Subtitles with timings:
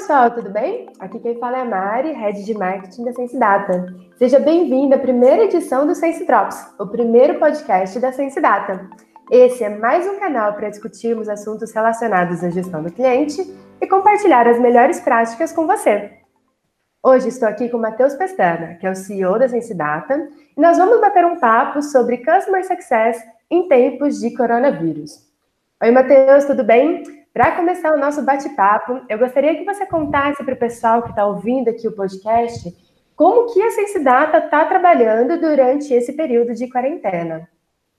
[0.00, 0.88] pessoal, tudo bem?
[0.98, 3.94] Aqui quem fala é a Mari, Head de Marketing da Sense Data.
[4.16, 8.88] Seja bem-vindo à primeira edição do Sense Drops, o primeiro podcast da Sense Data.
[9.30, 13.42] Esse é mais um canal para discutirmos assuntos relacionados à gestão do cliente
[13.78, 16.10] e compartilhar as melhores práticas com você.
[17.02, 20.60] Hoje estou aqui com o Matheus Pestana, que é o CEO da Sense Data, e
[20.60, 25.28] nós vamos bater um papo sobre Customer Success em tempos de coronavírus.
[25.82, 27.19] Oi, Matheus, tudo bem?
[27.32, 31.24] Para começar o nosso bate-papo, eu gostaria que você contasse para o pessoal que está
[31.24, 32.76] ouvindo aqui o podcast
[33.14, 37.48] como que a Sensidata está trabalhando durante esse período de quarentena.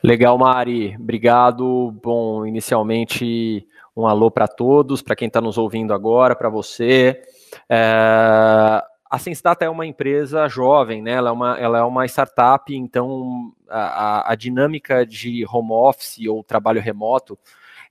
[0.00, 0.94] Legal, Mari.
[0.96, 1.90] Obrigado.
[2.02, 3.66] Bom, inicialmente
[3.96, 7.20] um alô para todos, para quem está nos ouvindo agora, para você.
[7.68, 8.80] É,
[9.10, 11.12] a Sensidata é uma empresa jovem, né?
[11.12, 16.44] Ela é uma, ela é uma startup, então a, a dinâmica de home office ou
[16.44, 17.36] trabalho remoto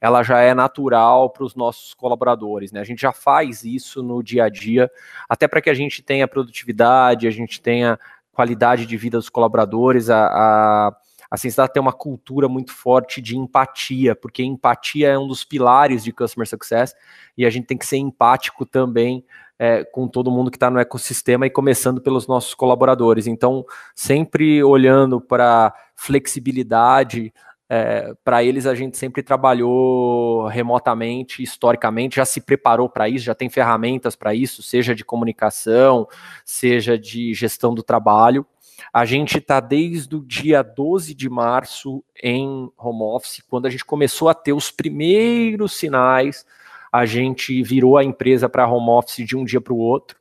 [0.05, 2.79] ela já é natural para os nossos colaboradores, né?
[2.79, 4.89] A gente já faz isso no dia a dia,
[5.27, 7.99] até para que a gente tenha produtividade, a gente tenha
[8.31, 10.95] qualidade de vida dos colaboradores, a, a
[11.29, 16.03] a Sensata tem uma cultura muito forte de empatia, porque empatia é um dos pilares
[16.03, 16.95] de Customer Success
[17.35, 19.25] e a gente tem que ser empático também
[19.57, 23.25] é, com todo mundo que está no ecossistema e começando pelos nossos colaboradores.
[23.25, 27.33] Então, sempre olhando para flexibilidade,
[27.67, 33.33] é, para eles a gente sempre trabalhou remotamente, historicamente, já se preparou para isso, já
[33.33, 36.07] tem ferramentas para isso, seja de comunicação,
[36.43, 38.45] seja de gestão do trabalho.
[38.93, 43.85] A gente está desde o dia 12 de março em home office, quando a gente
[43.85, 46.45] começou a ter os primeiros sinais,
[46.91, 50.17] a gente virou a empresa para home office de um dia para o outro.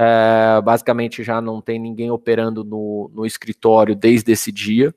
[0.00, 4.94] É, basicamente já não tem ninguém operando no, no escritório desde esse dia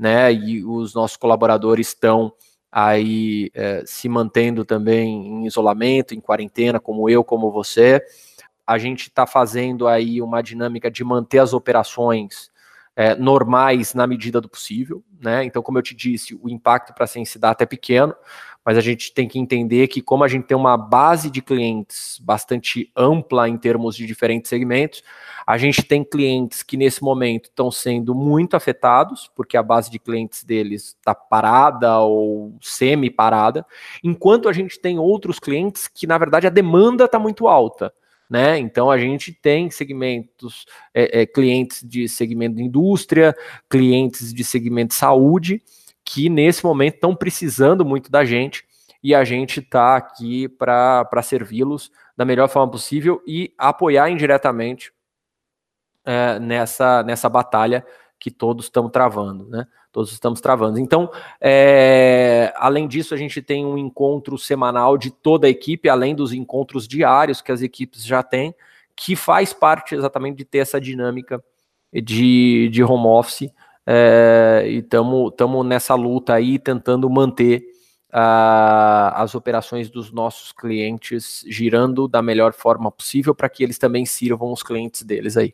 [0.00, 0.32] né?
[0.32, 2.32] E os nossos colaboradores estão
[2.72, 8.02] aí é, se mantendo também em isolamento, em quarentena, como eu, como você.
[8.66, 12.50] A gente está fazendo aí uma dinâmica de manter as operações
[12.96, 15.44] é, normais na medida do possível, né?
[15.44, 18.14] Então, como eu te disse, o impacto para a Sensidata é pequeno,
[18.64, 22.20] mas a gente tem que entender que, como a gente tem uma base de clientes
[22.22, 25.02] bastante ampla em termos de diferentes segmentos,
[25.46, 29.98] a gente tem clientes que nesse momento estão sendo muito afetados, porque a base de
[29.98, 33.66] clientes deles está parada ou semi-parada,
[34.04, 37.92] enquanto a gente tem outros clientes que, na verdade, a demanda está muito alta.
[38.28, 38.58] Né?
[38.58, 43.34] Então a gente tem segmentos, é, é, clientes de segmento de indústria,
[43.68, 45.60] clientes de segmento de saúde,
[46.12, 48.64] que nesse momento estão precisando muito da gente
[49.00, 54.92] e a gente está aqui para servi-los da melhor forma possível e apoiar indiretamente
[56.04, 57.86] é, nessa, nessa batalha
[58.18, 59.68] que todos estamos travando, né?
[59.92, 60.80] Todos estamos travando.
[60.80, 66.12] Então, é, além disso, a gente tem um encontro semanal de toda a equipe, além
[66.12, 68.52] dos encontros diários que as equipes já têm,
[68.96, 71.42] que faz parte exatamente de ter essa dinâmica
[71.92, 73.52] de, de home office
[73.92, 77.64] é, e estamos nessa luta aí, tentando manter
[78.10, 84.06] uh, as operações dos nossos clientes girando da melhor forma possível para que eles também
[84.06, 85.52] sirvam os clientes deles aí.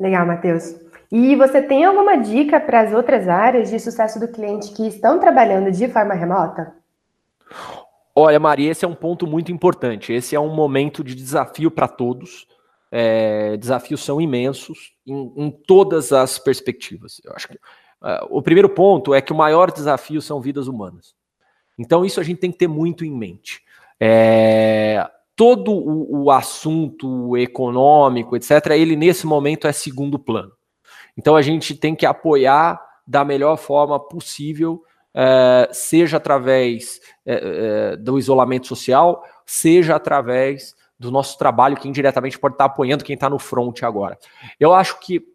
[0.00, 0.74] Legal, Matheus.
[1.12, 5.20] E você tem alguma dica para as outras áreas de sucesso do cliente que estão
[5.20, 6.74] trabalhando de forma remota?
[8.12, 10.12] Olha, Maria, esse é um ponto muito importante.
[10.12, 12.48] Esse é um momento de desafio para todos.
[12.90, 17.20] É, desafios são imensos em, em, todas as perspectivas.
[17.24, 21.14] Eu acho que uh, o primeiro ponto é que o maior desafio são vidas humanas.
[21.78, 23.62] Então, isso a gente tem que ter muito em mente.
[23.98, 30.52] É, todo o, o, assunto econômico, etc., ele nesse momento é segundo plano.
[31.16, 34.82] Então, a gente tem que apoiar da melhor forma possível,
[35.14, 42.54] é, seja através é, do isolamento social, seja através do nosso trabalho, que indiretamente pode
[42.54, 44.18] estar apoiando quem está no front agora.
[44.60, 45.26] Eu acho que.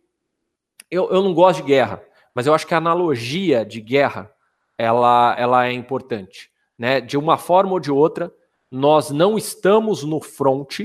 [0.92, 2.04] Eu, eu não gosto de guerra,
[2.34, 4.32] mas eu acho que a analogia de guerra
[4.78, 6.52] ela, ela é importante.
[6.78, 7.02] Né?
[7.02, 8.32] De uma forma ou de outra,
[8.70, 10.82] nós não estamos no front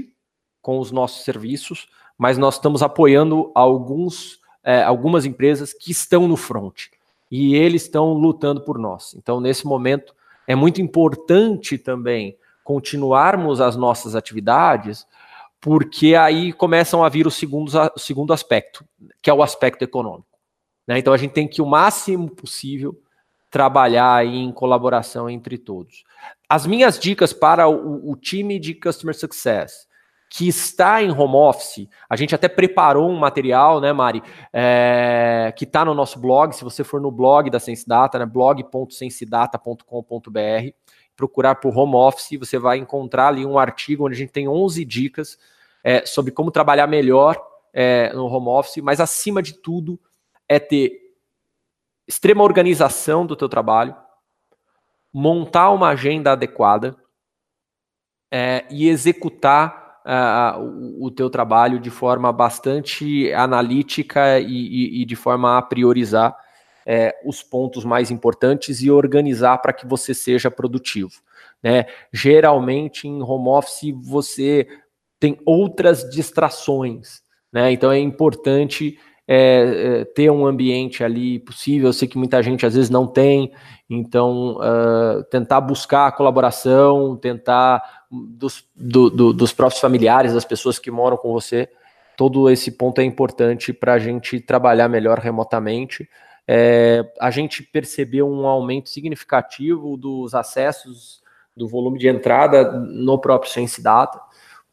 [0.62, 1.86] com os nossos serviços,
[2.16, 6.86] mas nós estamos apoiando alguns, é, algumas empresas que estão no front
[7.30, 9.14] e eles estão lutando por nós.
[9.14, 10.14] Então, nesse momento,
[10.46, 12.38] é muito importante também
[12.70, 15.04] continuarmos as nossas atividades,
[15.60, 18.84] porque aí começam a vir o segundo, o segundo aspecto,
[19.20, 20.38] que é o aspecto econômico.
[20.86, 20.96] Né?
[20.96, 22.96] Então a gente tem que o máximo possível
[23.50, 26.04] trabalhar em colaboração entre todos.
[26.48, 29.88] As minhas dicas para o, o time de Customer Success
[30.32, 34.22] que está em home office, a gente até preparou um material, né, Mari,
[34.52, 36.54] é, que está no nosso blog.
[36.54, 40.70] Se você for no blog da SenseData, né, blog.sensidata.com.br,
[41.16, 44.84] procurar por home office, você vai encontrar ali um artigo onde a gente tem 11
[44.84, 45.36] dicas
[45.82, 47.36] é, sobre como trabalhar melhor
[47.72, 49.98] é, no home office, mas acima de tudo
[50.48, 50.92] é ter
[52.06, 53.96] extrema organização do teu trabalho,
[55.12, 56.96] montar uma agenda adequada
[58.30, 59.79] é, e executar
[60.10, 66.36] uh, o, teu trabalho de forma bastante analítica e, e, e de forma a priorizar
[66.84, 71.12] é, os pontos mais importantes e organizar para que você seja produtivo.
[71.62, 71.86] Né?
[72.12, 74.66] Geralmente em home office você
[75.20, 77.22] tem outras distrações,
[77.52, 77.70] né?
[77.70, 78.98] então é importante
[79.32, 81.90] é, é, ter um ambiente ali possível.
[81.90, 83.52] Eu sei que muita gente às vezes não tem,
[83.88, 87.80] então uh, tentar buscar a colaboração, tentar
[88.10, 91.68] dos, do, do, dos próprios familiares, das pessoas que moram com você.
[92.16, 96.10] Todo esse ponto é importante para a gente trabalhar melhor remotamente.
[96.44, 101.22] É, a gente percebeu um aumento significativo dos acessos,
[101.56, 104.20] do volume de entrada no próprio Sense Data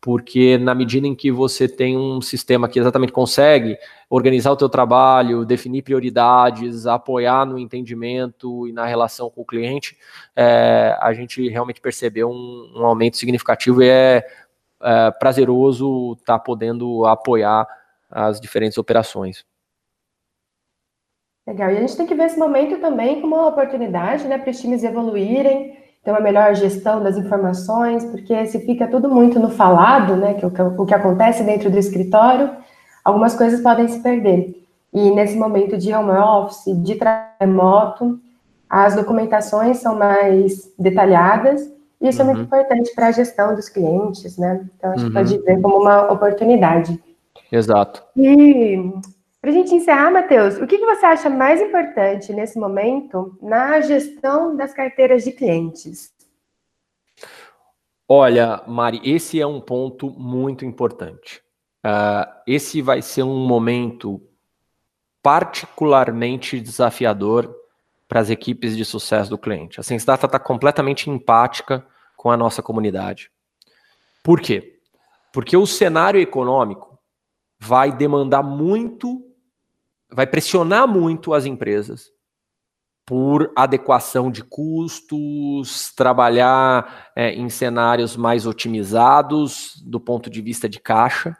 [0.07, 3.77] porque na medida em que você tem um sistema que exatamente consegue
[4.09, 9.98] organizar o teu trabalho, definir prioridades, apoiar no entendimento e na relação com o cliente,
[10.33, 14.25] é, a gente realmente percebeu um, um aumento significativo e é,
[14.81, 17.68] é prazeroso estar tá podendo apoiar
[18.10, 19.45] as diferentes operações.
[21.45, 24.51] Legal, e a gente tem que ver esse momento também como uma oportunidade né, para
[24.51, 25.77] os times evoluírem,
[26.07, 30.45] ter uma melhor gestão das informações, porque se fica tudo muito no falado, né, que
[30.45, 32.50] o, o que acontece dentro do escritório,
[33.04, 34.56] algumas coisas podem se perder.
[34.94, 38.21] E nesse momento de home office, de trabalho remoto,
[38.69, 41.69] as documentações são mais detalhadas,
[42.00, 42.30] e isso uhum.
[42.30, 42.45] é muito uhum.
[42.45, 44.65] importante para a gestão dos clientes, né?
[44.77, 45.13] Então, a gente uhum.
[45.13, 46.98] pode ver como uma oportunidade.
[47.51, 48.01] Exato.
[48.15, 48.94] E
[49.47, 54.53] para a gente encerrar, Matheus, o que, você acha mais importante nesse momento na gestão
[54.57, 56.13] das carteiras de clientes?
[58.09, 61.41] Olha, Mari, esse é um ponto muito importante.
[61.77, 64.21] Uh, esse vai ser um momento
[65.23, 67.55] particularmente desafiador
[68.05, 69.79] para as equipes de sucesso do cliente.
[69.79, 73.31] A SenseData está completamente empática com a nossa comunidade.
[74.21, 74.77] Por quê?
[75.31, 77.00] Porque o cenário econômico
[77.57, 79.23] vai demandar muito
[80.09, 82.12] vai pressionar muito as empresas
[83.06, 90.80] por adequação de custos, trabalhar é, em cenários mais otimizados do ponto de vista de
[90.80, 91.36] caixa.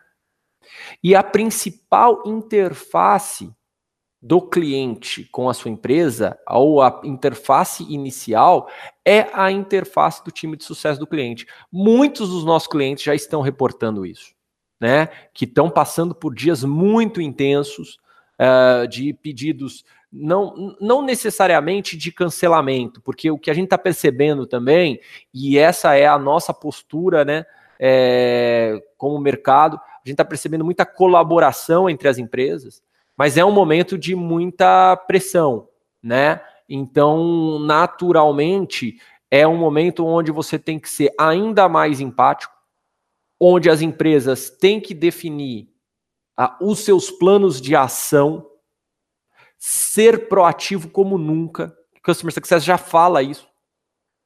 [1.04, 3.54] E a principal interface
[4.22, 8.70] do cliente com a sua empresa, ou a interface inicial,
[9.06, 11.46] é a interface do time de sucesso do cliente.
[11.72, 14.34] Muitos dos nossos clientes já estão reportando isso,
[14.80, 15.08] né?
[15.34, 18.00] Que estão passando por dias muito intensos,
[18.39, 24.45] uh, de pedidos, não, não necessariamente de cancelamento, porque o que a gente está percebendo
[24.45, 25.00] também,
[25.34, 27.45] e essa é a nossa postura, né,
[27.80, 32.81] é, como mercado, a gente está percebendo muita colaboração entre as empresas,
[33.16, 35.68] mas é um momento de muita pressão,
[36.01, 36.42] né?
[36.69, 38.98] Então, naturalmente,
[39.31, 42.54] é um momento onde você tem que ser ainda mais empático,
[43.39, 45.69] onde as empresas têm que definir
[46.62, 48.48] os seus planos de ação,
[49.57, 51.75] ser proativo como nunca.
[52.04, 53.48] Customer Success já fala isso.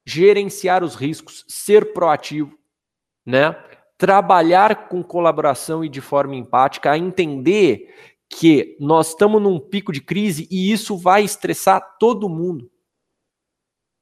[0.06, 2.58] Gerenciar os riscos, ser proativo,
[3.26, 3.54] né?
[3.98, 7.94] Trabalhar com colaboração e de forma empática, a entender
[8.28, 12.72] que nós estamos num pico de crise e isso vai estressar todo mundo.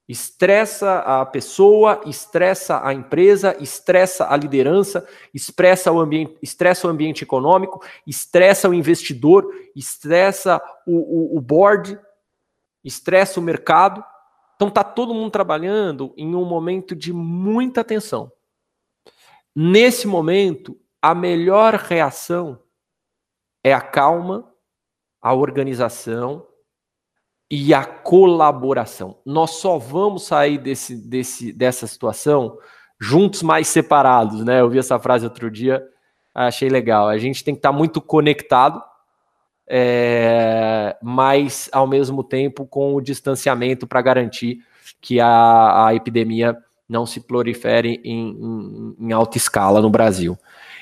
[0.10, 7.24] Estressa a pessoa, estressa a empresa, estressa a liderança, estressa o ambiente, estressa o ambiente
[7.24, 12.00] econômico, estressa o investidor, estressa o, o, o board,
[12.84, 14.04] estressa o mercado.
[14.56, 18.32] Então está todo mundo trabalhando em um momento de muita tensão.
[19.56, 22.60] Nesse momento, a melhor reação
[23.64, 24.52] é a calma,
[25.22, 26.49] a organização
[27.50, 29.18] e a colaboração.
[29.26, 32.58] Nós só vamos sair desse, desse, dessa situação
[33.00, 34.60] juntos, mais separados, né?
[34.60, 35.84] Eu vi essa frase outro dia,
[36.36, 37.08] achei legal.
[37.08, 38.84] A gente tem que estar muito conectado,
[39.68, 44.60] é, mas ao mesmo tempo com o distanciamento para garantir
[45.00, 50.38] que a, a, epidemia não se prolifere em, em, em alta escala no Brasil.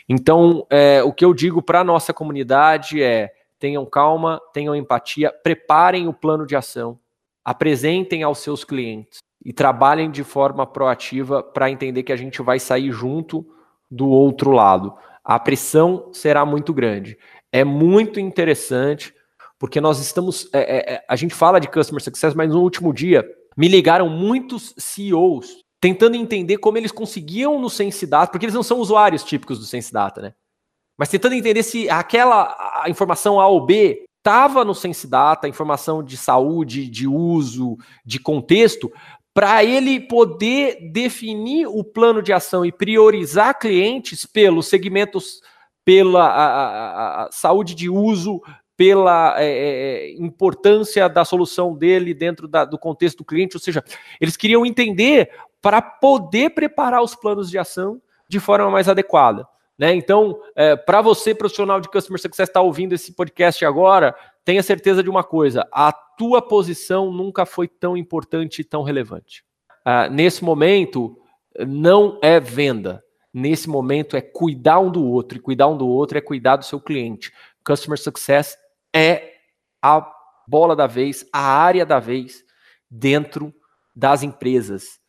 [0.10, 5.32] Então, é, o que eu digo para a nossa comunidade é tenham calma, tenham empatia,
[5.44, 7.00] preparem o plano de ação,
[7.44, 12.60] apresentem aos seus clientes e trabalhem de forma proativa para entender que a gente vai
[12.60, 13.48] sair junto
[13.90, 14.94] do outro lado.
[15.24, 17.18] A pressão será muito grande.
[17.52, 19.14] É muito interessante,
[19.58, 20.50] porque nós estamos.
[20.54, 24.10] É, é, é, a gente fala de customer success, mas no último dia me ligaram
[24.10, 29.24] muitos CEOs tentando entender como eles conseguiam no Sense Data, porque eles não são usuários
[29.24, 30.34] típicos do Sense Data, né?
[30.98, 36.18] Mas tentando entender se aquela informação A ou B estava no Sense Data, informação de
[36.18, 38.92] saúde, de uso, de contexto,
[39.34, 45.40] para ele poder definir o plano de ação e priorizar clientes pelos segmentos,
[45.86, 48.42] pela a, a, a saúde de uso,
[48.76, 53.84] pela é, é, importância da solução dele dentro da, do contexto do cliente, ou seja,
[54.20, 59.48] eles queriam entender para poder preparar os planos de ação de forma mais adequada.
[59.78, 59.94] Né?
[59.94, 65.04] Então, é, para você, profissional de Customer Success, está ouvindo esse podcast agora, tenha certeza
[65.04, 69.44] de uma coisa: a tua posição nunca foi tão importante e tão relevante.
[69.86, 71.18] Uh, nesse momento,
[71.68, 73.04] não é venda.
[73.34, 75.38] Nesse momento é cuidar um do outro.
[75.38, 77.32] E cuidar um do outro é cuidar do seu cliente.
[77.64, 78.58] Customer Success
[78.94, 79.34] é
[79.82, 80.06] a
[80.48, 82.44] bola da vez, a área da vez
[82.90, 83.54] dentro
[83.96, 85.00] das empresas.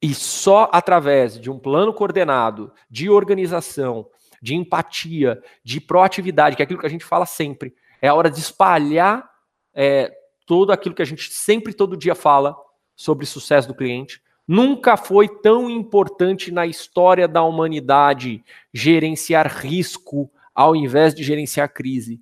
[0.00, 4.08] E só através de um plano coordenado, de organização,
[4.42, 8.30] de empatia, de proatividade, que é aquilo que a gente fala sempre, é a hora
[8.30, 9.28] de espalhar
[9.74, 10.12] é,
[10.46, 12.56] tudo aquilo que a gente sempre, todo dia fala
[12.94, 14.22] sobre sucesso do cliente.
[14.46, 22.20] Nunca foi tão importante na história da humanidade gerenciar risco ao invés de gerenciar crise.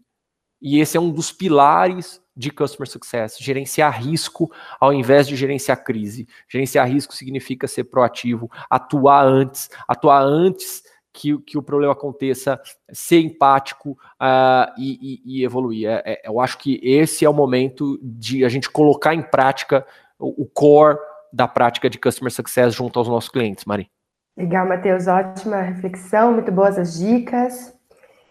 [0.61, 4.51] E esse é um dos pilares de Customer Success, gerenciar risco
[4.81, 6.27] ao invés de gerenciar crise.
[6.49, 12.61] Gerenciar risco significa ser proativo, atuar antes, atuar antes que, que o problema aconteça,
[12.93, 15.89] ser empático uh, e, e, e, evoluir.
[15.89, 19.87] É, é, eu acho que esse é o momento de a gente colocar em prática
[20.19, 20.99] o, o core
[21.33, 23.89] da prática de Customer Success junto aos nossos clientes, Mari.
[24.37, 27.73] Legal, Matheus, ótima reflexão, muito boas as dicas.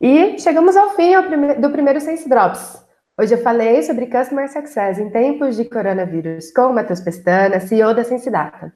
[0.01, 1.13] E chegamos ao fim
[1.61, 2.82] do primeiro Sense Drops.
[3.15, 7.93] Hoje eu falei sobre Customer Success em tempos de coronavírus com o Matheus Pestana, CEO
[7.93, 8.73] da Sensidata.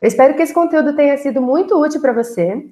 [0.00, 2.66] Eu espero que esse conteúdo tenha sido muito útil para você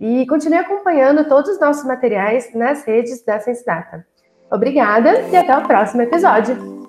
[0.00, 4.04] e continue acompanhando todos os nossos materiais nas redes da Sensidata.
[4.50, 6.83] Obrigada e até o próximo episódio.